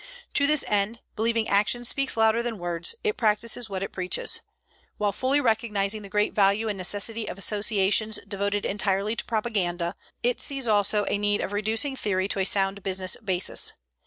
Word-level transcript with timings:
To 0.33 0.47
this 0.47 0.65
end, 0.67 0.99
believing 1.15 1.47
action 1.47 1.85
speaks 1.85 2.17
louder 2.17 2.41
than 2.41 2.57
words, 2.57 2.95
it 3.03 3.17
practices 3.17 3.69
what 3.69 3.83
it 3.83 3.91
preaches. 3.91 4.41
While 4.97 5.11
fully 5.11 5.39
recognizing 5.39 6.01
the 6.01 6.09
great 6.09 6.33
value 6.33 6.67
and 6.67 6.75
necessity 6.75 7.29
of 7.29 7.37
associations 7.37 8.17
devoted 8.27 8.65
entirely 8.65 9.15
to 9.15 9.23
propaganda, 9.25 9.93
it 10.23 10.41
sees 10.41 10.65
also 10.67 11.05
a 11.05 11.19
need 11.19 11.39
of 11.41 11.53
reducing 11.53 11.95
theory 11.95 12.27
to 12.29 12.39
a 12.39 12.45
sound 12.45 12.81
business 12.81 13.15
basis. 13.23 13.73